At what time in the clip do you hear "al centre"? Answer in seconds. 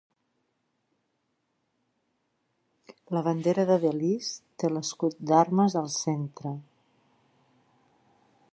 5.83-6.55